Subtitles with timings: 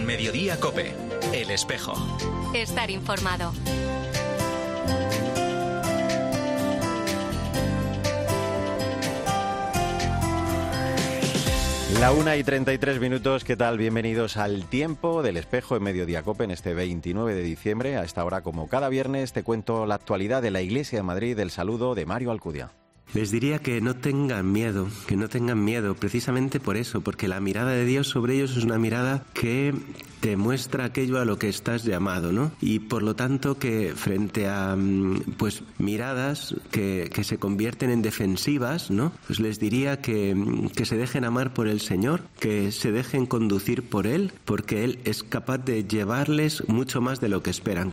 [0.00, 0.94] En Mediodía Cope,
[1.34, 1.92] El Espejo.
[2.54, 3.52] Estar informado.
[12.00, 13.76] La una y 33 minutos, ¿qué tal?
[13.76, 17.98] Bienvenidos al tiempo del espejo en Mediodía Cope en este 29 de diciembre.
[17.98, 21.38] A esta hora, como cada viernes, te cuento la actualidad de la Iglesia de Madrid,
[21.38, 22.72] el saludo de Mario Alcudia.
[23.12, 27.40] Les diría que no tengan miedo, que no tengan miedo, precisamente por eso, porque la
[27.40, 29.74] mirada de Dios sobre ellos es una mirada que
[30.20, 32.52] te muestra aquello a lo que estás llamado, ¿no?
[32.60, 38.02] Y por lo tanto que frente a mm, pues miradas que, que se convierten en
[38.02, 39.12] defensivas, ¿no?
[39.26, 43.26] Pues les diría que, mm, que se dejen amar por el Señor, que se dejen
[43.26, 47.92] conducir por Él, porque Él es capaz de llevarles mucho más de lo que esperan.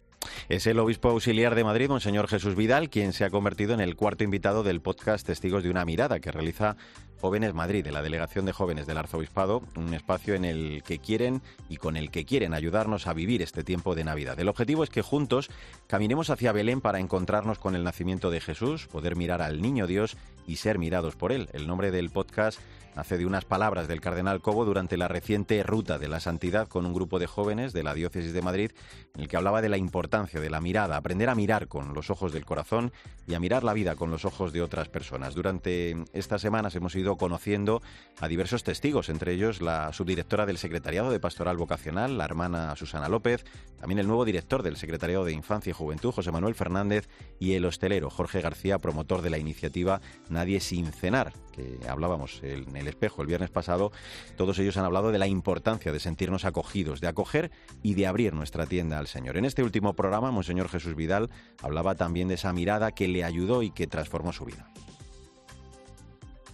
[0.50, 3.96] Es el obispo auxiliar de Madrid, Monseñor Jesús Vidal, quien se ha convertido en el
[3.96, 6.78] cuarto invitado del podcast Testigos de una Mirada, que realiza
[7.20, 11.42] Jóvenes Madrid, de la Delegación de Jóvenes del Arzobispado, un espacio en el que quieren
[11.70, 14.40] y con el que quieren ayudarnos a vivir este tiempo de Navidad.
[14.40, 15.50] El objetivo es que juntos
[15.88, 20.18] caminemos hacia Belén para encontrarnos con el nacimiento de Jesús, poder mirar al Niño Dios
[20.46, 21.50] y ser mirados por Él.
[21.54, 22.60] El nombre del podcast
[22.98, 26.84] nace de unas palabras del cardenal Cobo durante la reciente Ruta de la Santidad con
[26.88, 28.72] un grupo de jóvenes de la Diócesis de Madrid
[29.14, 32.10] en el que hablaba de la importancia de la mirada, aprender a mirar con los
[32.10, 32.92] ojos del corazón
[33.28, 35.36] y a mirar la vida con los ojos de otras personas.
[35.36, 37.82] Durante estas semanas hemos ido conociendo
[38.20, 43.08] a diversos testigos, entre ellos la subdirectora del Secretariado de Pastoral Vocacional, la hermana Susana
[43.08, 43.46] López,
[43.80, 47.08] también el nuevo director del Secretariado de Infancia y Juventud, José Manuel Fernández,
[47.40, 52.76] y el hostelero Jorge García, promotor de la iniciativa Nadie sin cenar, que hablábamos en
[52.76, 53.92] el espejo el viernes pasado,
[54.36, 57.52] todos ellos han hablado de la importancia de sentirnos acogidos, de acoger
[57.84, 59.38] y de abrir nuestra tienda al Señor.
[59.38, 61.30] En este último programa, Monseñor Jesús Vidal
[61.62, 64.72] hablaba también de esa mirada que le ayudó y que transformó su vida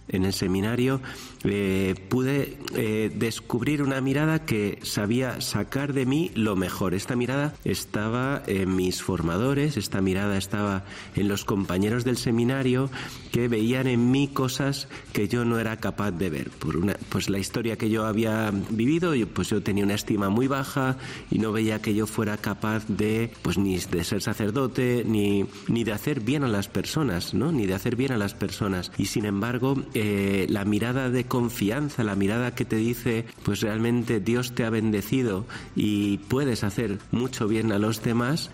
[0.08, 1.00] en el seminario
[1.44, 6.94] eh, pude eh, descubrir una mirada que sabía sacar de mí lo mejor.
[6.94, 10.84] Esta mirada estaba en mis formadores, esta mirada estaba
[11.16, 12.90] en los compañeros del seminario
[13.32, 16.50] que veían en mí cosas que yo no era capaz de ver.
[16.50, 20.46] Por una, pues la historia que yo había vivido, pues yo tenía una estima muy
[20.46, 20.96] baja
[21.30, 25.84] y no veía que yo fuera capaz de, pues ni de ser sacerdote, ni, ni
[25.84, 27.52] de hacer bien a las personas, ¿no?
[27.52, 28.92] Ni de hacer bien a las personas.
[28.98, 34.20] Y sin embargo, eh, la mirada de confianza, la mirada que te dice, pues realmente
[34.20, 35.46] Dios te ha bendecido
[35.76, 38.50] y puedes hacer mucho bien a los demás,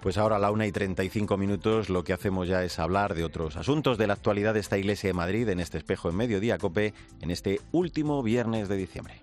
[0.00, 3.24] pues ahora a la una y 35 minutos lo que hacemos ya es hablar de
[3.24, 6.58] otros asuntos de la actualidad de esta iglesia de Madrid en este espejo en mediodía
[6.58, 9.22] cope en este último viernes de diciembre.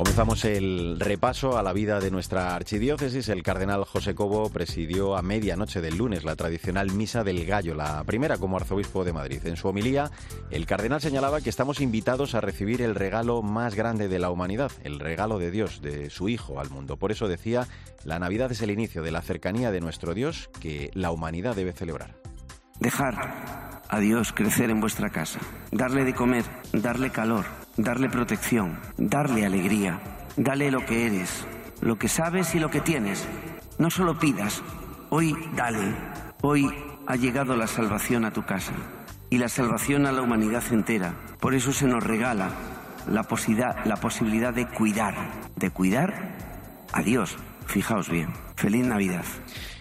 [0.00, 3.28] Comenzamos el repaso a la vida de nuestra archidiócesis.
[3.28, 8.02] El cardenal José Cobo presidió a medianoche del lunes la tradicional Misa del Gallo, la
[8.04, 9.44] primera como arzobispo de Madrid.
[9.44, 10.10] En su homilía,
[10.50, 14.72] el cardenal señalaba que estamos invitados a recibir el regalo más grande de la humanidad,
[14.84, 16.96] el regalo de Dios, de su Hijo al mundo.
[16.96, 17.68] Por eso decía,
[18.02, 21.74] la Navidad es el inicio de la cercanía de nuestro Dios que la humanidad debe
[21.74, 22.16] celebrar.
[22.78, 25.40] Dejar a Dios crecer en vuestra casa,
[25.72, 27.44] darle de comer, darle calor
[27.76, 30.00] darle protección, darle alegría,
[30.36, 31.46] dale lo que eres,
[31.80, 33.26] lo que sabes y lo que tienes.
[33.78, 34.62] No solo pidas,
[35.08, 35.94] hoy dale,
[36.42, 36.70] hoy
[37.06, 38.72] ha llegado la salvación a tu casa
[39.30, 41.14] y la salvación a la humanidad entera.
[41.40, 42.50] Por eso se nos regala
[43.08, 43.26] la
[43.84, 45.14] la posibilidad de cuidar,
[45.56, 46.36] de cuidar
[46.92, 47.36] a Dios.
[47.66, 48.32] Fijaos bien.
[48.56, 49.24] Feliz Navidad.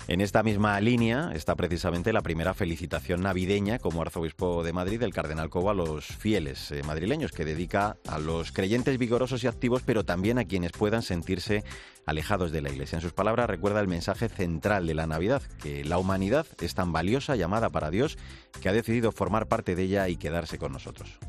[0.10, 5.14] En esta misma línea está precisamente la primera felicitación navideña como arzobispo de Madrid del
[5.14, 9.84] cardenal Cobo a los fieles eh, madrileños, que dedica a los creyentes vigorosos y activos,
[9.86, 11.64] pero también a quienes puedan sentirse
[12.08, 12.96] alejados de la Iglesia.
[12.96, 16.92] En sus palabras recuerda el mensaje central de la Navidad, que la humanidad es tan
[16.92, 18.18] valiosa, llamada para Dios,
[18.64, 21.20] que ha decidido formar parte de ella y quedarse con nosotros.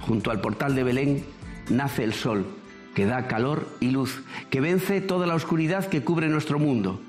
[0.00, 1.24] Junto al portal de Belén
[1.70, 2.46] nace el sol,
[2.96, 7.00] que da calor y luz, que vence toda la oscuridad que cubre nuestro mundo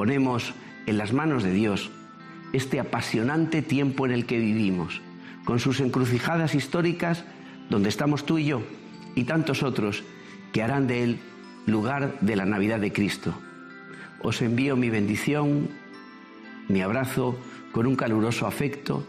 [0.00, 0.54] ponemos
[0.86, 1.90] en las manos de Dios
[2.54, 5.02] este apasionante tiempo en el que vivimos,
[5.44, 7.26] con sus encrucijadas históricas
[7.68, 8.62] donde estamos tú y yo
[9.14, 10.02] y tantos otros
[10.54, 11.18] que harán de él
[11.66, 13.34] lugar de la Navidad de Cristo.
[14.22, 15.68] Os envío mi bendición,
[16.68, 17.38] mi abrazo
[17.70, 19.06] con un caluroso afecto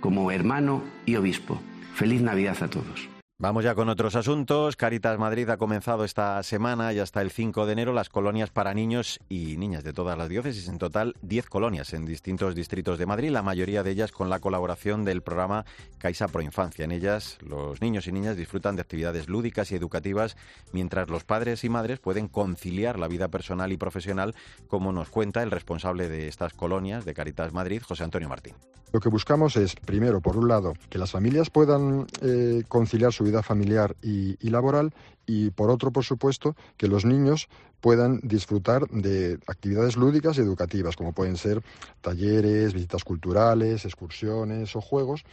[0.00, 1.60] como hermano y obispo.
[1.92, 3.19] Feliz Navidad a todos.
[3.42, 4.76] Vamos ya con otros asuntos.
[4.76, 8.74] Caritas Madrid ha comenzado esta semana y hasta el 5 de enero las colonias para
[8.74, 10.68] niños y niñas de todas las diócesis.
[10.68, 14.40] En total, 10 colonias en distintos distritos de Madrid, la mayoría de ellas con la
[14.40, 15.64] colaboración del programa
[15.96, 16.84] Caixa Pro Infancia.
[16.84, 20.36] En ellas, los niños y niñas disfrutan de actividades lúdicas y educativas,
[20.72, 24.34] mientras los padres y madres pueden conciliar la vida personal y profesional,
[24.68, 28.54] como nos cuenta el responsable de estas colonias de Caritas Madrid, José Antonio Martín.
[28.92, 33.22] Lo que buscamos es, primero, por un lado, que las familias puedan eh, conciliar su
[33.22, 34.92] vida familiar y, laboral
[35.26, 37.48] y, por otro, por supuesto, que los niños
[37.80, 41.62] puedan disfrutar de actividades lúdicas y educativas, como pueden ser
[42.00, 45.24] talleres, visitas culturales, excursiones o juegos.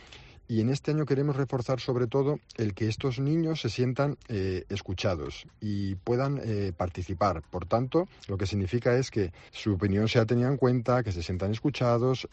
[0.50, 4.64] Y en este año queremos reforzar sobre todo el que estos niños se sientan eh,
[4.70, 7.42] escuchados y puedan eh, participar.
[7.50, 11.22] Por tanto, lo que significa es que su opinión sea tenida en cuenta, que se
[11.22, 12.30] sientan escuchados,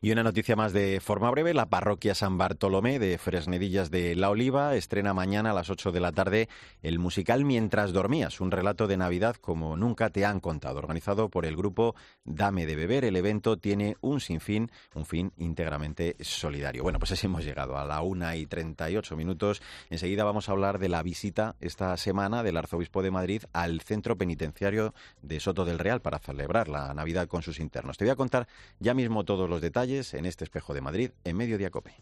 [0.00, 4.30] y una noticia más de forma breve, la parroquia San Bartolomé de Fresnedillas de La
[4.30, 6.48] Oliva estrena mañana a las 8 de la tarde
[6.82, 11.46] el musical Mientras dormías, un relato de Navidad como nunca te han contado, organizado por
[11.46, 11.94] el grupo
[12.24, 13.04] Dame de Beber.
[13.04, 16.82] El evento tiene un sinfín, un fin íntegramente solidario.
[16.82, 19.62] Bueno, pues así hemos llegado a la una y 38 minutos.
[19.90, 24.16] Enseguida vamos a hablar de la visita esta semana del arzobispo de Madrid al centro
[24.16, 27.96] penitenciario de Soto del Real para celebrar la Navidad con sus internos.
[27.96, 28.48] Te voy a contar
[28.78, 31.92] ya mismo todos los detalles en este espejo de Madrid en Mediodía Cope.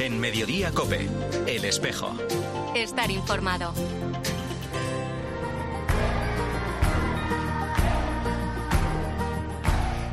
[0.00, 1.08] En Mediodía Cope,
[1.46, 2.12] el espejo.
[2.74, 3.72] Estar informado.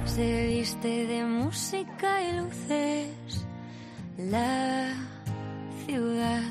[0.06, 3.46] Se viste de música y luces
[4.20, 4.94] la
[5.88, 6.44] ciudad.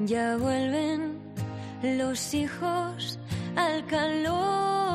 [0.00, 1.16] Ya vuelven
[1.82, 3.20] los hijos
[3.54, 4.89] al calor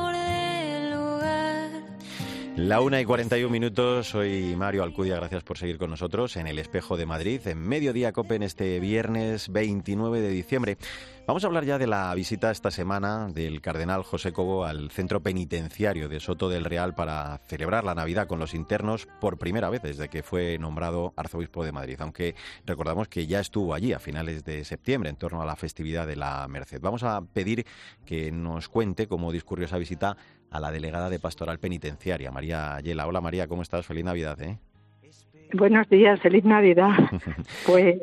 [2.56, 6.58] la una y 41 minutos, soy Mario Alcudia, gracias por seguir con nosotros en el
[6.58, 10.78] Espejo de Madrid, en Mediodía Copen este viernes 29 de diciembre.
[11.26, 15.22] Vamos a hablar ya de la visita esta semana del cardenal José Cobo al centro
[15.22, 19.82] penitenciario de Soto del Real para celebrar la Navidad con los internos por primera vez
[19.82, 24.44] desde que fue nombrado arzobispo de Madrid, aunque recordamos que ya estuvo allí a finales
[24.44, 26.80] de septiembre en torno a la festividad de la Merced.
[26.80, 27.66] Vamos a pedir
[28.04, 30.16] que nos cuente cómo discurrió esa visita
[30.50, 33.06] a la delegada de Pastoral Penitenciaria, María Ayela.
[33.06, 33.86] Hola María, ¿cómo estás?
[33.86, 34.40] Feliz Navidad.
[34.40, 34.58] ¿eh?
[35.52, 36.90] Buenos días, feliz Navidad.
[37.66, 37.96] pues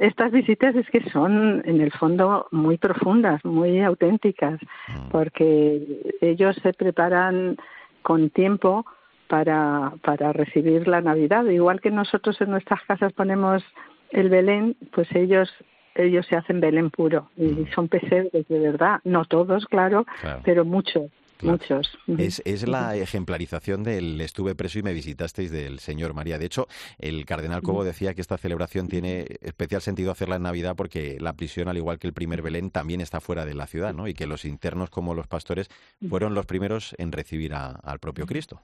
[0.00, 5.08] estas visitas es que son en el fondo muy profundas, muy auténticas, mm.
[5.10, 7.56] porque ellos se preparan
[8.02, 8.84] con tiempo
[9.28, 11.44] para, para recibir la Navidad.
[11.46, 13.62] Igual que nosotros en nuestras casas ponemos
[14.10, 15.50] el Belén, pues ellos
[15.96, 17.66] ellos se hacen Belén puro y mm.
[17.74, 20.04] son pesebres de verdad, no todos, claro.
[20.44, 21.04] pero muchos.
[21.42, 21.98] Muchos.
[22.18, 26.38] Es, es, la ejemplarización del estuve preso y me visitasteis del Señor María.
[26.38, 26.66] De hecho,
[26.98, 31.34] el cardenal Cobo decía que esta celebración tiene especial sentido hacerla en Navidad porque la
[31.34, 34.08] prisión, al igual que el primer Belén, también está fuera de la ciudad, ¿no?
[34.08, 35.68] Y que los internos como los pastores
[36.08, 38.60] fueron los primeros en recibir al propio Cristo.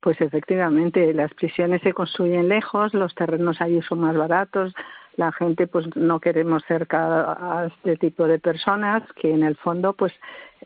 [0.00, 4.74] Pues efectivamente, las prisiones se construyen lejos, los terrenos allí son más baratos,
[5.16, 9.94] la gente pues no queremos cerca a este tipo de personas que en el fondo
[9.94, 10.12] pues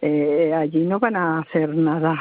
[0.01, 2.19] eh, allí no van a hacer nada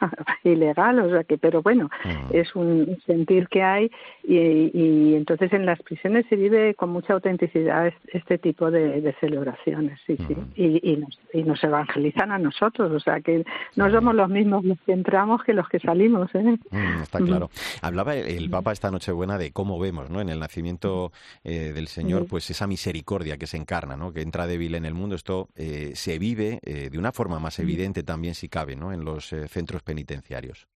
[0.44, 2.36] ilegal, o sea que, pero bueno, mm.
[2.36, 3.90] es un sentir que hay
[4.24, 10.16] y, entonces en las prisiones se vive con mucha autenticidad este tipo de, celebraciones, sí,
[10.26, 10.52] sí, mm.
[10.56, 13.44] y, nos, y nos evangelizan a nosotros, o sea que
[13.76, 16.28] no somos los mismos los que entramos que los que salimos.
[16.34, 16.58] ¿eh?
[16.70, 17.50] Mm, está claro.
[17.82, 20.20] Hablaba el Papa esta Nochebuena de cómo vemos, ¿no?
[20.20, 21.12] En el nacimiento
[21.44, 24.12] eh, del Señor, pues esa misericordia que se encarna, ¿no?
[24.12, 25.14] Que entra débil en el mundo.
[25.14, 28.92] Esto eh, se vive de una forma más evidente también, si cabe, ¿no?
[28.92, 30.68] en los eh, centros penitenciarios.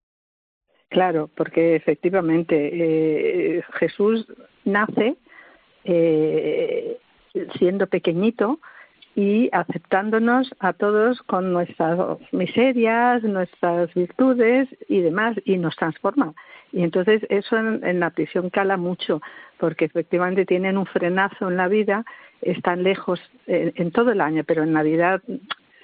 [0.89, 4.27] Claro, porque efectivamente eh, Jesús
[4.65, 5.15] nace
[5.85, 6.99] eh,
[7.59, 8.59] siendo pequeñito
[9.15, 16.35] y aceptándonos a todos con nuestras miserias, nuestras virtudes y demás, y nos transforma.
[16.73, 19.21] Y entonces eso en, la prisión cala mucho,
[19.59, 22.05] porque efectivamente tienen un frenazo en la vida,
[22.41, 25.23] están lejos en todo el año, pero en Navidad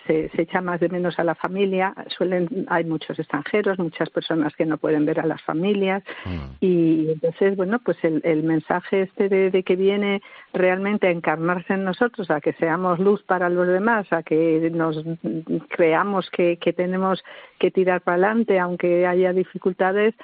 [0.09, 4.67] se, echa más de menos a la familia, suelen, hay muchos extranjeros, muchas personas que
[4.67, 6.65] no pueden ver a las familias mm.
[6.65, 10.23] y entonces, bueno, pues el, mensaje este de, que viene
[10.53, 15.05] realmente a encarnarse en nosotros, a que seamos luz para los demás, a que nos
[15.69, 17.23] creamos que, que tenemos
[17.59, 20.15] que tirar para adelante aunque haya dificultades,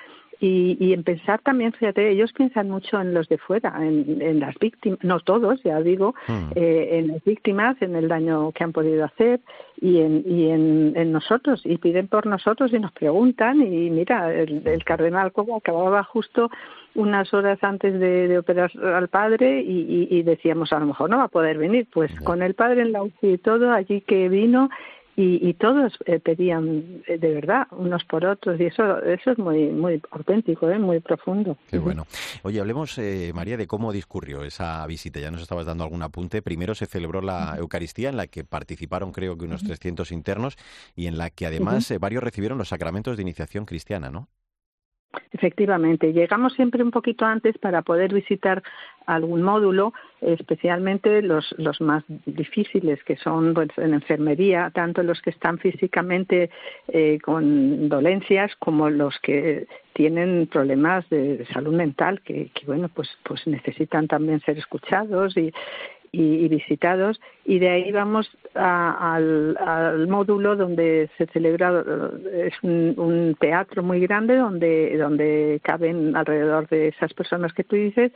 [0.47, 4.99] y, en pensar también, fíjate, ellos piensan mucho en los de fuera, en, las víctimas,
[5.03, 6.51] no todos, ya digo, hmm.
[6.55, 9.41] eh, en las víctimas, en el daño que han podido hacer
[9.81, 14.85] y en, y en, nosotros, y piden por nosotros y nos preguntan, y mira, el,
[14.85, 16.51] cardenal como acababa justo
[16.95, 21.29] unas horas antes de, operar al padre y, decíamos, a lo mejor no va a
[21.29, 24.69] poder venir, pues con el padre en la UCI y todo, allí que vino
[25.16, 29.38] y, y todos eh, pedían eh, de verdad unos por otros y eso eso es
[29.38, 30.78] muy muy auténtico, ¿eh?
[30.78, 31.56] muy profundo.
[31.68, 32.06] Qué bueno.
[32.42, 35.21] Oye, hablemos, eh, María, de cómo discurrió esa visita.
[35.21, 36.42] Ya nos estabas dando algún apunte.
[36.42, 40.56] Primero se celebró la Eucaristía en la que participaron creo que unos 300 internos
[40.97, 44.28] y en la que además varios recibieron los sacramentos de iniciación cristiana, ¿no?
[45.33, 48.62] Efectivamente, llegamos siempre un poquito antes para poder visitar
[49.06, 55.30] algún módulo, especialmente los, los más difíciles, que son pues, en enfermería, tanto los que
[55.30, 56.50] están físicamente
[56.88, 63.09] eh, con dolencias como los que tienen problemas de, salud mental, que, que, bueno, pues,
[63.25, 65.52] pues necesitan también ser escuchados y,
[66.14, 71.85] y, visitados y de ahí vamos al, al, módulo donde se celebra
[72.33, 77.76] es un, un, teatro muy grande donde donde caben alrededor de esas personas que tú
[77.76, 78.12] dices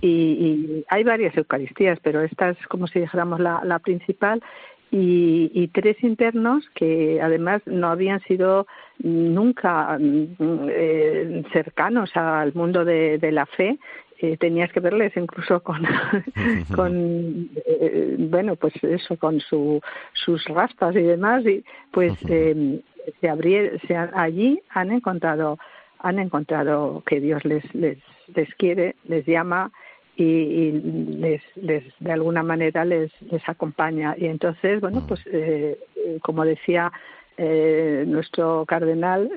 [0.00, 4.42] y, y, hay varias Eucaristías pero esta es como si dijéramos la, la principal
[4.90, 8.66] y, y, tres internos que además no habían sido
[8.98, 13.78] nunca eh, cercanos al mundo de, de la fe
[14.22, 15.82] eh, tenías que verles incluso con,
[16.76, 19.80] con eh, bueno, pues eso, con su,
[20.12, 22.80] sus raspas y demás, y pues eh,
[23.20, 25.58] se abrieron, se, allí han encontrado,
[25.98, 27.98] han encontrado que Dios les, les,
[28.34, 29.72] les quiere, les llama
[30.16, 34.14] y, y les, les, de alguna manera les, les acompaña.
[34.16, 35.78] Y entonces, bueno, pues eh,
[36.22, 36.92] como decía
[37.36, 39.30] eh, nuestro cardenal,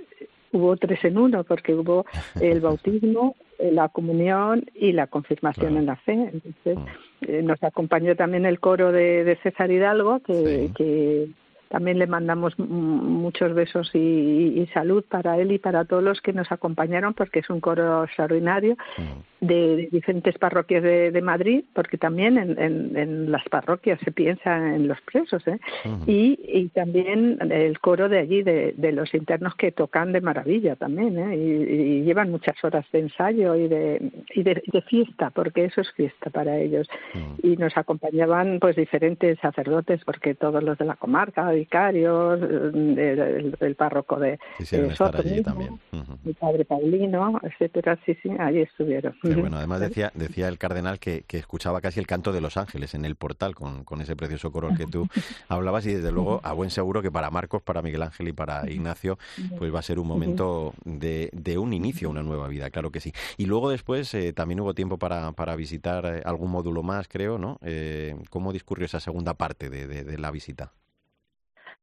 [0.52, 2.06] hubo tres en uno, porque hubo
[2.40, 6.32] el bautismo, la comunión y la confirmación en la fe.
[6.34, 6.78] Entonces,
[7.22, 11.30] eh, nos acompañó también el coro de, de César Hidalgo, que, que
[11.70, 16.34] también le mandamos muchos besos y, y, salud para él y para todos los que
[16.34, 19.46] nos acompañaron, porque es un coro extraordinario mm.
[19.46, 24.12] de, de, diferentes parroquias de, de, Madrid, porque también en, en, en, las parroquias se
[24.12, 25.60] piensa en los presos, ¿eh?
[26.06, 30.76] Y, y, también el coro de allí, de, de, los internos que tocan de maravilla
[30.76, 31.36] también, ¿eh?
[31.36, 36.30] y, llevan muchas horas de ensayo y de, y de, fiesta, porque eso es fiesta
[36.30, 36.88] para ellos.
[37.14, 37.48] Mm.
[37.48, 43.76] Y nos acompañaban pues diferentes sacerdotes, porque todos los de la comarca, vicarios, el, el
[43.76, 45.80] párroco de, de allí también.
[45.92, 46.36] Uh -huh.
[46.38, 49.16] padre Paulino, etcétera, sí, sí, allí estuvieron.
[49.22, 52.58] Pero bueno, además decía, decía el cardenal que, que, escuchaba casi el canto de los
[52.58, 55.08] ángeles en el portal con, con ese precioso coro que tú
[55.50, 58.70] hablabas y desde luego a buen seguro que para Marcos, para Miguel Ángel y para
[58.70, 59.18] Ignacio,
[59.58, 63.00] pues va a ser un momento de, de un inicio, una nueva vida, claro que
[63.00, 63.12] sí.
[63.38, 67.38] Y luego después eh, también hubo tiempo para, para visitar eh, algún módulo más, creo,
[67.38, 67.60] ¿no?
[67.62, 70.74] Eh, ¿Cómo discurrió esa segunda parte de, de, de la visita?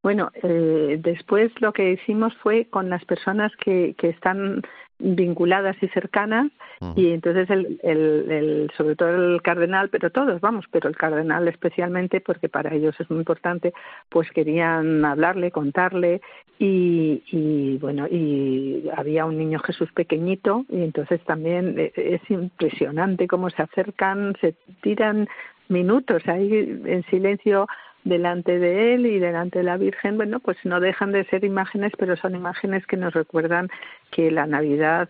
[0.03, 4.61] Bueno, eh, después lo que hicimos fue con las personas que, que están
[4.99, 6.47] vinculadas y cercanas
[6.79, 6.93] uh -huh.
[6.95, 11.47] y entonces el, el, el, sobre todo el cardenal pero todos vamos pero el cardenal
[11.47, 13.73] especialmente porque para ellos es muy importante
[14.09, 16.21] pues querían hablarle contarle
[16.59, 23.27] y, y bueno y había un niño Jesús pequeñito y entonces también eh, es impresionante
[23.27, 25.27] cómo se acercan se tiran
[25.69, 26.49] minutos ahí
[26.85, 27.67] en silencio
[28.03, 31.93] delante de él y delante de la Virgen, bueno, pues no dejan de ser imágenes,
[31.97, 33.69] pero son imágenes que nos recuerdan
[34.11, 35.09] que la Navidad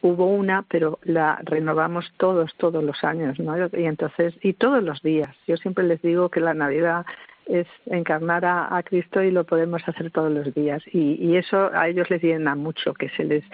[0.00, 3.56] hubo una, pero la renovamos todos, todos los años, ¿no?
[3.76, 5.34] Y entonces, y todos los días.
[5.46, 7.04] Yo siempre les digo que la Navidad
[7.46, 10.82] es encarnar a, a Cristo y lo podemos hacer todos los días.
[10.92, 13.44] Y, y eso a ellos les llena mucho, que se les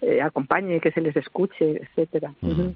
[0.00, 2.32] eh, acompañe, que se les escuche, etcétera.
[2.42, 2.74] Uh -huh.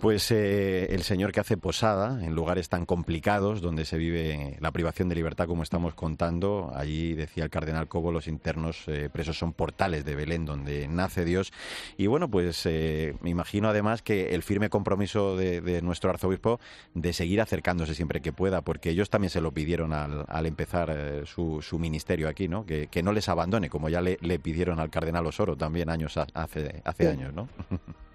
[0.00, 4.70] Pues eh, el señor que hace posada en lugares tan complicados donde se vive la
[4.70, 9.36] privación de libertad como estamos contando, allí decía el cardenal Cobo, los internos eh, presos
[9.36, 11.52] son portales de Belén donde nace Dios.
[11.96, 16.60] Y bueno, pues eh, me imagino además que el firme compromiso de, de, nuestro arzobispo
[16.94, 20.94] de seguir acercándose siempre que pueda, porque ellos también se lo pidieron al, al empezar
[20.96, 22.64] eh, su, su, ministerio aquí, ¿no?
[22.64, 26.16] Que, que, no les abandone, como ya le, le pidieron al cardenal Osoro también años
[26.16, 27.48] hace, hace años, ¿no?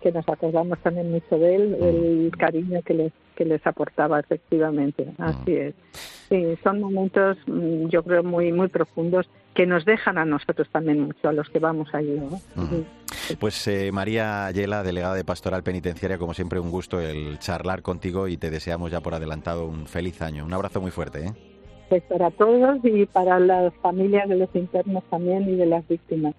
[0.00, 5.06] que nos acordamos también mucho de él, el cariño que les que les aportaba efectivamente,
[5.18, 5.74] así es.
[6.28, 11.00] Sí, son momentos mm, yo creo muy muy profundos que nos dejan a nosotros también
[11.00, 12.16] mucho, a los que vamos allí.
[12.18, 12.40] ¿no?
[12.56, 12.84] Uh
[13.40, 18.28] Pues eh, María Ayela, delegada de Pastoral Penitenciaria, como siempre un gusto el charlar contigo
[18.28, 20.44] y te deseamos ya por adelantado un feliz año.
[20.44, 21.26] Un abrazo muy fuerte.
[21.26, 21.32] ¿eh?
[21.88, 26.34] Pues para todos y para las familias de los internos también y de las víctimas.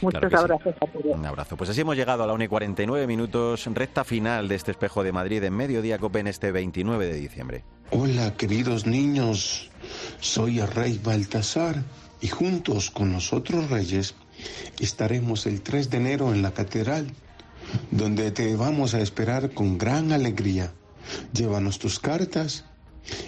[0.00, 0.84] Muchos claro abrazos sí.
[0.84, 1.18] a todos.
[1.18, 1.56] Un abrazo.
[1.56, 5.02] Pues así hemos llegado a la 1 y 49 minutos, recta final de este espejo
[5.02, 7.64] de Madrid en Mediodía Cope en este 29 de diciembre.
[7.90, 9.70] Hola, queridos niños.
[10.20, 11.82] Soy el rey Baltasar
[12.20, 14.14] y juntos con los otros reyes
[14.80, 17.06] estaremos el 3 de enero en la catedral,
[17.90, 20.72] donde te vamos a esperar con gran alegría.
[21.32, 22.64] Llévanos tus cartas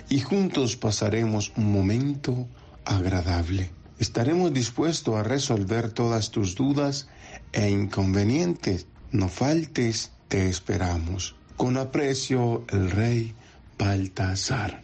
[0.09, 2.49] y juntos pasaremos un momento
[2.85, 3.71] agradable.
[3.99, 7.09] Estaremos dispuestos a resolver todas tus dudas
[7.53, 8.87] e inconvenientes.
[9.11, 11.35] No faltes, te esperamos.
[11.57, 13.35] Con aprecio, el rey
[13.77, 14.81] Baltasar.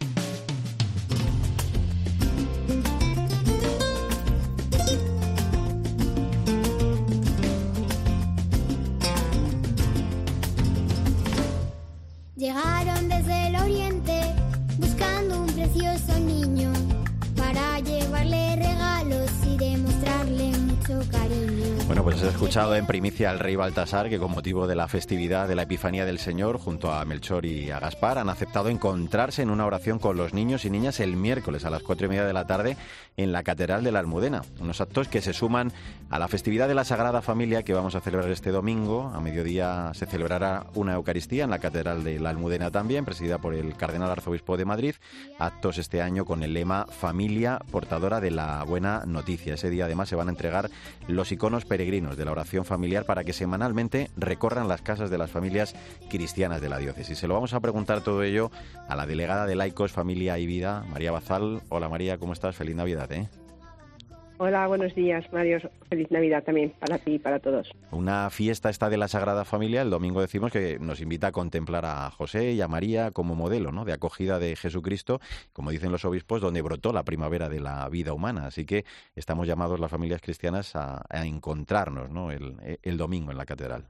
[22.45, 26.05] Escuchado en primicia al rey Baltasar que con motivo de la festividad de la Epifanía
[26.05, 30.17] del Señor junto a Melchor y a Gaspar han aceptado encontrarse en una oración con
[30.17, 32.77] los niños y niñas el miércoles a las cuatro y media de la tarde
[33.17, 34.41] en la Catedral de la Almudena.
[34.59, 35.71] Unos actos que se suman
[36.09, 39.11] a la festividad de la Sagrada Familia que vamos a celebrar este domingo.
[39.13, 43.53] A mediodía se celebrará una Eucaristía en la Catedral de la Almudena también, presidida por
[43.53, 44.95] el Cardenal Arzobispo de Madrid.
[45.39, 49.53] Actos este año con el lema Familia portadora de la buena noticia.
[49.53, 50.69] Ese día además se van a entregar
[51.07, 55.29] los iconos peregrinos de la oración familiar para que semanalmente recorran las casas de las
[55.29, 55.75] familias
[56.09, 57.17] cristianas de la diócesis.
[57.17, 58.49] Se lo vamos a preguntar todo ello
[58.87, 61.63] a la delegada de Laicos, Familia y Vida, María Bazal.
[61.67, 62.55] Hola María, ¿cómo estás?
[62.55, 63.27] Feliz Navidad, ¿eh?
[64.37, 65.59] Hola, buenos días, Mario.
[65.89, 67.71] Feliz Navidad también para ti y para todos.
[67.91, 71.85] Una fiesta esta de la Sagrada Familia, el domingo decimos que nos invita a contemplar
[71.85, 73.85] a José y a María como modelo ¿no?
[73.85, 75.21] de acogida de Jesucristo,
[75.53, 78.47] como dicen los obispos, donde brotó la primavera de la vida humana.
[78.47, 78.83] Así que
[79.15, 82.31] estamos llamados las familias cristianas a, encontrrarnos ¿no?
[82.31, 83.85] el, el domingo en la catedral.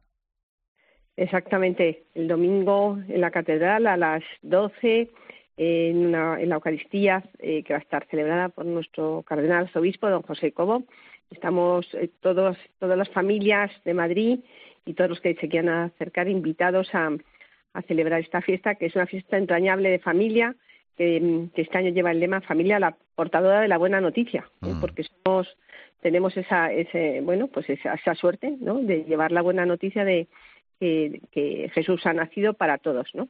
[1.18, 5.10] Exactamente, el domingo en la catedral a las 12
[5.58, 10.10] en, una, en la Eucaristía eh, que va a estar celebrada por nuestro cardenal obispo,
[10.10, 10.84] don José Cobo.
[11.32, 14.40] Estamos eh, todos, todas las familias de Madrid
[14.86, 17.12] y todos los que se quieran acercar invitados a,
[17.74, 20.56] a celebrar esta fiesta, que es una fiesta entrañable de familia,
[20.98, 24.80] que, este año lleva el lema Familia la portadora de la buena noticia, mm.
[24.80, 25.58] porque somos
[26.02, 28.76] tenemos esa ese bueno pues esa, esa suerte ¿no?
[28.76, 30.28] de llevar la buena noticia de
[30.80, 33.28] que, que Jesús ha nacido para todos, ¿no?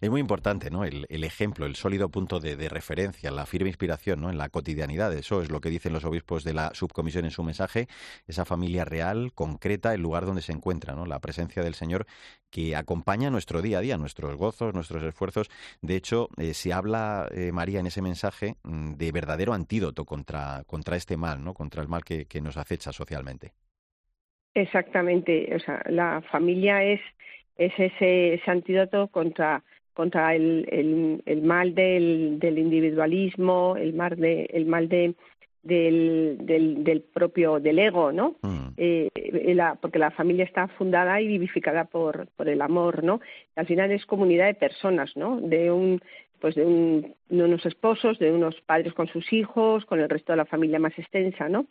[0.00, 0.84] Es muy importante, ¿no?
[0.84, 4.30] El, ejemplo, el sólido punto de, referencia, la firme inspiración, ¿no?
[4.30, 5.12] En la cotidianidad.
[5.12, 7.88] Eso es lo que dicen los obispos de la subcomisión en su mensaje.
[8.26, 11.06] Esa familia real, concreta, el lugar donde se encuentra, ¿no?
[11.06, 12.06] La presencia del Señor
[12.50, 15.50] que acompaña nuestro día a día, nuestros gozos, nuestros esfuerzos.
[15.82, 20.62] De hecho, eh, se habla, eh, María, en ese mensaje mm, de verdadero antídoto contra,
[20.66, 21.54] contra este mal, ¿no?
[21.54, 23.52] Contra el mal que, que nos acecha socialmente.
[24.54, 25.54] Exactamente.
[25.54, 27.00] O sea, la familia es
[27.58, 29.62] es ese, antídoto contra
[29.98, 35.16] contra el, el, mal del, del, individualismo, el mal de, el mal de
[35.64, 38.36] del, del, del propio del ego, ¿no?
[38.42, 38.68] Mm.
[38.76, 39.10] Eh,
[39.56, 43.20] la, porque la familia está fundada y vivificada por, por el amor, ¿no?
[43.56, 45.40] al final es comunidad de personas, ¿no?
[45.40, 46.00] De un
[46.38, 50.32] pues de, un, de unos esposos, de unos padres con sus hijos, con el resto
[50.32, 51.66] de la familia más extensa, ¿no?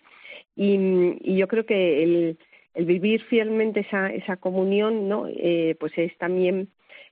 [0.54, 0.76] Y,
[1.22, 2.38] y yo creo que el,
[2.74, 5.28] el vivir fielmente esa, esa comunión, ¿no?
[5.30, 6.68] Eh, pues es también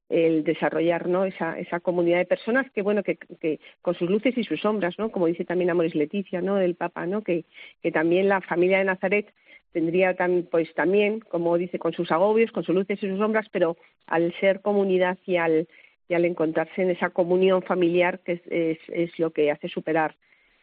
[0.09, 1.25] el desarrollar ¿no?
[1.25, 4.97] esa, esa comunidad de personas que bueno que, que, con sus luces y sus sombras
[4.99, 7.45] no como dice también Amoris Leticia no del Papa no que,
[7.81, 9.33] que también la familia de Nazaret
[9.71, 13.47] tendría tan, pues también como dice con sus agobios con sus luces y sus sombras
[13.51, 15.67] pero al ser comunidad y al
[16.07, 20.15] y al encontrarse en esa comunión familiar que es, es, lo que hace superar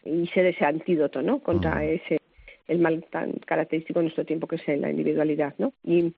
[0.04, 2.18] y ser ese antídoto no contra ese
[2.68, 5.74] el mal tan característico de nuestro tiempo que es la individualidad, ¿no?
[5.84, 6.14] Y,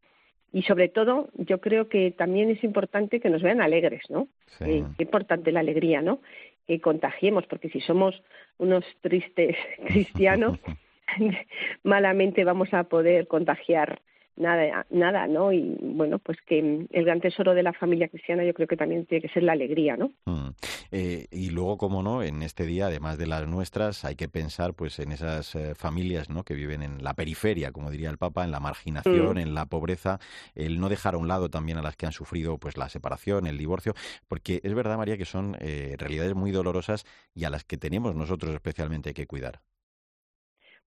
[0.54, 4.28] y sobre todo, yo creo que también es importante que nos vean alegres, ¿no?
[4.58, 4.64] Sí.
[4.64, 6.20] Eh, importante la alegría, ¿no?
[6.68, 8.22] Que contagiemos, porque si somos
[8.58, 9.56] unos tristes
[9.88, 10.56] cristianos,
[11.82, 14.00] malamente vamos a poder contagiar
[14.36, 15.52] nada, nada, ¿no?
[15.52, 19.06] Y bueno, pues que el gran tesoro de la familia cristiana yo creo que también
[19.06, 20.12] tiene que ser la alegría, ¿no?
[20.26, 20.50] Mm.
[20.90, 24.74] Eh, y luego, como no, en este día, además de las nuestras, hay que pensar
[24.74, 26.44] pues en esas eh, familias, ¿no?
[26.44, 29.38] Que viven en la periferia, como diría el Papa, en la marginación, mm.
[29.38, 30.18] en la pobreza,
[30.54, 33.46] el no dejar a un lado también a las que han sufrido pues la separación,
[33.46, 33.94] el divorcio,
[34.28, 38.14] porque es verdad, María, que son eh, realidades muy dolorosas y a las que tenemos
[38.14, 39.60] nosotros especialmente que cuidar.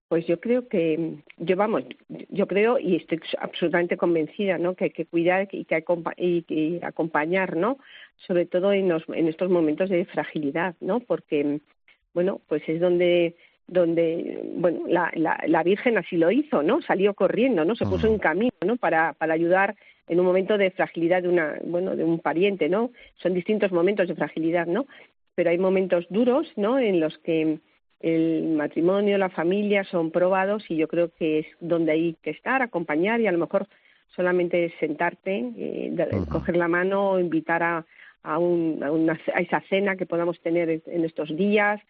[0.07, 1.83] Pues yo creo que, yo vamos,
[2.29, 4.75] yo creo y estoy absolutamente convencida, ¿no?
[4.75, 7.79] Que hay que cuidar y que, y acompañar, ¿no?
[8.27, 10.99] Sobre todo en, los, en estos momentos de fragilidad, ¿no?
[10.99, 11.59] Porque,
[12.13, 13.35] bueno, pues es donde
[13.67, 18.05] donde bueno la, la, la Virgen así lo hizo no salió corriendo no se puso
[18.05, 19.75] en camino no para para ayudar
[20.07, 24.07] en un momento de fragilidad de una bueno de un pariente no son distintos momentos
[24.07, 24.85] de fragilidad no
[25.33, 27.57] pero hay momentos duros no en los que
[27.99, 32.61] el matrimonio, la familia son probados y yo creo que es donde hay que estar,
[32.61, 33.67] acompañar y a lo mejor
[34.15, 35.95] solamente sentarte, eh,
[36.31, 37.85] coger la mano invitar a,
[38.23, 41.81] a, un, a, una, a esa cena que podamos tener en estos días,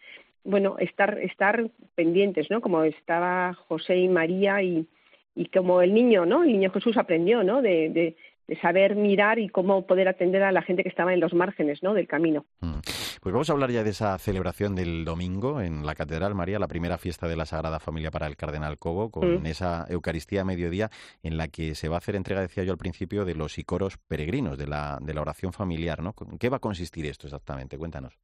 [0.44, 2.62] bueno, estar, estar pendientes, ¿no?
[2.62, 4.88] Como estaba José y María y,
[5.36, 6.44] y como el niño, ¿no?
[6.44, 7.62] El niño Jesús aprendió, ¿no?
[7.62, 8.15] De, de,
[8.47, 11.81] de saber mirar y cómo poder atender a la gente que estaba en los márgenes,
[11.81, 11.93] ¿no?
[11.93, 12.45] Del camino.
[12.62, 12.79] Mm.
[13.21, 16.67] Pues vamos a hablar ya de esa celebración del domingo en la Catedral María, la
[16.67, 19.45] primera fiesta de la Sagrada Familia para el Cardenal Cobo, con Mm.
[19.47, 20.91] esa Eucaristía a mediodía
[21.23, 23.97] en la que se va a hacer entrega, decía yo al principio, de los icoros
[23.97, 26.13] peregrinos, de la, de la oración familiar, ¿no?
[26.31, 27.77] ¿En qué va a consistir esto exactamente?
[27.77, 28.17] Cuéntanos.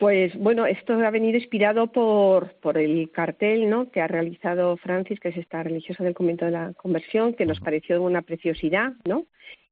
[0.00, 3.90] Pues bueno, esto ha venido inspirado por, por el cartel ¿no?
[3.90, 7.60] que ha realizado Francis, que es esta religiosa del convento de la conversión, que nos
[7.60, 9.26] pareció una preciosidad, ¿no?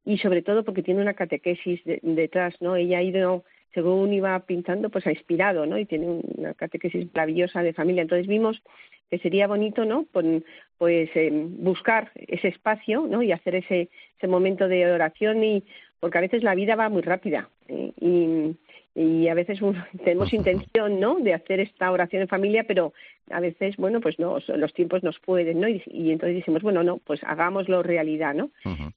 [0.04, 2.76] Y sobre todo porque tiene una catequesis de- detrás, ¿no?
[2.76, 5.78] Ella ha ido, según iba pintando, pues ha inspirado, ¿no?
[5.78, 8.02] Y tiene una catequesis maravillosa de familia.
[8.02, 8.62] Entonces vimos
[9.08, 10.04] que sería bonito, ¿no?
[10.12, 13.22] Pues eh, buscar ese espacio, ¿no?
[13.22, 13.88] Y hacer ese,
[14.18, 15.64] ese momento de oración y
[16.00, 17.92] porque a veces la vida va muy rápida ¿eh?
[17.98, 18.56] y,
[18.98, 21.16] y a veces uno- tenemos intención, ¿no?
[21.20, 22.92] De hacer esta oración en familia, pero
[23.30, 25.68] a veces, bueno, pues no, los tiempos nos pueden, ¿no?
[25.68, 28.50] Y, y entonces dijimos, bueno, no, pues hagámoslo realidad, ¿no?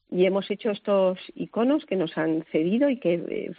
[0.10, 3.52] Y hemos hecho estos iconos que nos han cedido y que eh,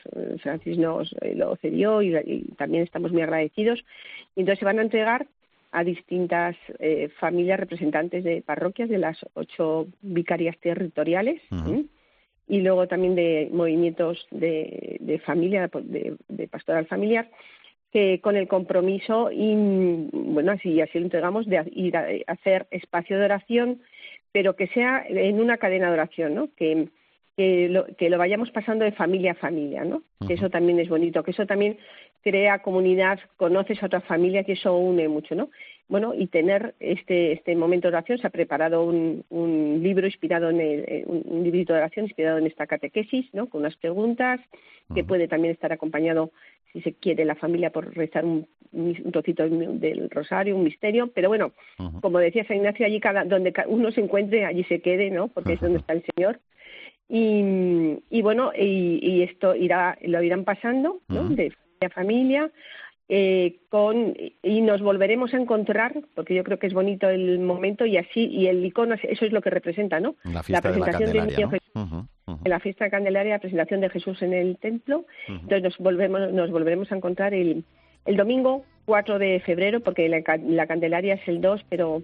[0.43, 3.85] Francis nos eh, lo cedió y, y también estamos muy agradecidos.
[4.35, 5.27] Y entonces se van a entregar
[5.71, 11.89] a distintas eh, familias representantes de parroquias de las ocho vicarias territoriales ¿sí?
[12.53, 17.31] Y luego también de movimientos de, de familia, de, de pastoral familiar,
[17.91, 19.55] que con el compromiso y
[20.13, 23.81] bueno así así lo entregamos de ir a, hacer espacio de oración,
[24.33, 26.51] pero que sea en una cadena de oración, ¿no?
[26.55, 26.89] Que
[27.39, 30.03] que lo, que lo vayamos pasando de familia a familia, ¿no?
[30.29, 31.79] Que eso también es bonito, que eso también
[32.23, 35.49] crea comunidad, conoces a otra familia, que eso une mucho, ¿no?
[35.89, 40.49] Bueno, y tener este, este momento de oración, se ha preparado un, un libro inspirado
[40.51, 43.49] en el, eh, un, un librito de oración inspirado en esta catequesis, ¿no?
[43.49, 44.41] Con unas preguntas,
[44.95, 46.33] que puede también estar acompañado,
[46.73, 51.29] si se quiere, la familia por rezar un, un trocito del, rosario, un misterio, pero
[51.29, 51.53] bueno,
[52.01, 55.29] como decía San Ignacio, allí cada, donde uno se encuentre, allí se quede, ¿no?
[55.29, 56.41] Porque es donde está el Señor.
[57.09, 61.29] Y, y bueno, y, y esto irá, lo irán pasando, ¿no?
[61.29, 62.51] De familia a familia,
[63.09, 67.85] eh, con, y nos volveremos a encontrar, porque yo creo que es bonito el momento
[67.85, 70.15] y así, y el icono, eso es lo que representa, ¿no?
[70.25, 72.41] La fiesta de la presentación Candelaria, Ujú, ujú.
[72.45, 75.05] en la fiesta de Candelaria, la presentación de Jesús en el templo.
[75.29, 77.65] Entonces nos volvemos, nos volveremos a encontrar el,
[78.07, 82.03] el domingo 4 de febrero, porque la, la Candelaria es el 2, pero,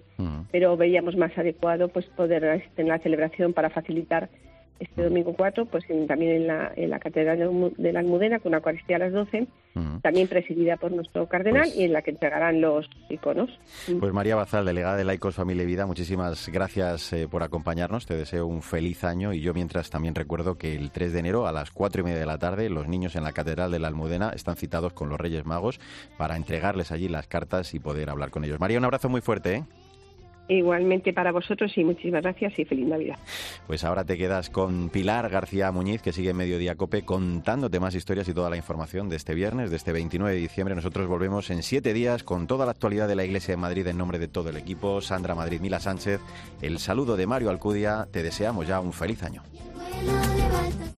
[0.51, 4.29] pero veíamos más adecuado pues poder tener la celebración para facilitar
[4.79, 8.49] este domingo 4, pues en- también en la, en la Catedral de la Almudena, con
[8.51, 9.47] una Eucaristía a las 12,
[10.01, 13.49] también presidida por nuestro cardenal y en la que entregarán los iconos.
[13.99, 18.05] Pues María Bazal, delegada de Laicos Familia y Vida, muchísimas gracias eh, por acompañarnos.
[18.05, 21.47] Te deseo un feliz año y yo mientras también recuerdo que el 3 de enero
[21.47, 23.87] a las 4 y media de la tarde los niños en la Catedral de la
[23.87, 25.79] Almudena están citados con los Reyes Magos
[26.17, 28.59] para entregarles allí las cartas y poder hablar con ellos.
[28.59, 29.53] María, un abrazo muy fuerte.
[29.55, 29.63] ¿eh?
[30.49, 33.19] Igualmente para vosotros y muchísimas gracias y feliz Navidad.
[33.67, 37.93] Pues ahora te quedas con Pilar García Muñiz, que sigue en Mediodía Cope, contándote más
[37.93, 40.73] historias y toda la información de este viernes, de este 29 de diciembre.
[40.73, 43.99] Nosotros volvemos en siete días con toda la actualidad de la Iglesia de Madrid en
[43.99, 45.01] nombre de todo el equipo.
[45.01, 46.19] Sandra Madrid, Mila Sánchez,
[46.63, 48.07] el saludo de Mario Alcudia.
[48.11, 49.43] Te deseamos ya un feliz año.